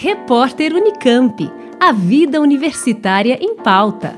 [0.00, 1.50] Repórter Unicamp.
[1.80, 4.14] A vida universitária em pauta.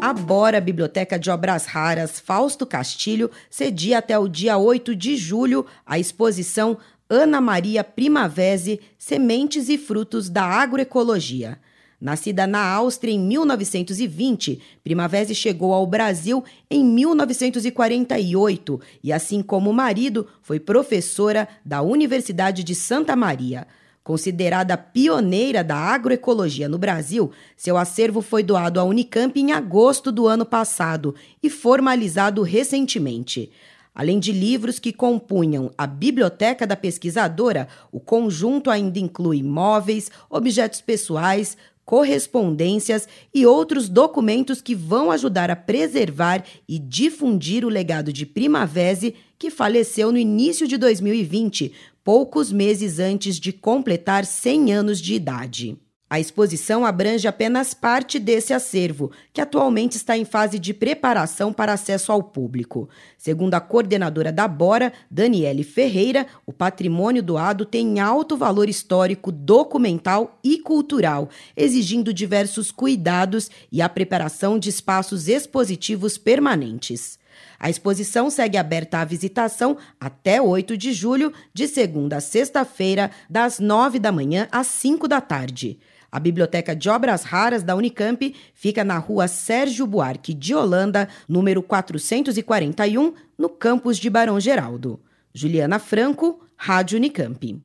[0.00, 5.66] A Bora Biblioteca de Obras Raras Fausto Castilho cedia até o dia 8 de julho
[5.84, 6.78] a exposição
[7.10, 11.58] Ana Maria Primavese Sementes e Frutos da Agroecologia.
[12.00, 19.74] Nascida na Áustria em 1920, Primavera chegou ao Brasil em 1948 e, assim como o
[19.74, 23.66] marido, foi professora da Universidade de Santa Maria.
[24.04, 30.28] Considerada pioneira da agroecologia no Brasil, seu acervo foi doado à Unicamp em agosto do
[30.28, 33.50] ano passado e formalizado recentemente.
[33.94, 40.82] Além de livros que compunham a biblioteca da pesquisadora, o conjunto ainda inclui móveis, objetos
[40.82, 48.26] pessoais, correspondências e outros documentos que vão ajudar a preservar e difundir o legado de
[48.26, 51.72] Primavera, que faleceu no início de 2020,
[52.04, 55.78] poucos meses antes de completar 100 anos de idade.
[56.08, 61.72] A exposição abrange apenas parte desse acervo, que atualmente está em fase de preparação para
[61.72, 62.88] acesso ao público.
[63.18, 70.38] Segundo a coordenadora da Bora, Daniele Ferreira, o patrimônio doado tem alto valor histórico, documental
[70.44, 77.18] e cultural, exigindo diversos cuidados e a preparação de espaços expositivos permanentes.
[77.58, 83.58] A exposição segue aberta à visitação até 8 de julho, de segunda a sexta-feira, das
[83.58, 85.78] 9 da manhã às 5 da tarde.
[86.10, 91.62] A Biblioteca de Obras Raras da Unicamp fica na rua Sérgio Buarque de Holanda, número
[91.62, 95.00] 441, no campus de Barão Geraldo.
[95.34, 97.60] Juliana Franco, Rádio Unicamp.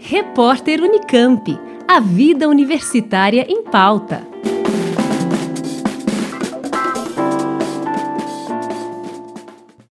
[0.00, 1.56] Repórter Unicamp.
[1.88, 4.26] A vida universitária em pauta.